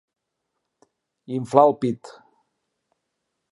[1.37, 2.13] Inflar el pit.